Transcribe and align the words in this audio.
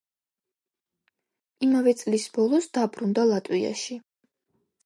იმავე 1.69 1.95
წლის 2.01 2.25
ბოლოს 2.39 2.71
დაბრუნდა 2.79 3.29
ლატვიაში. 3.33 4.01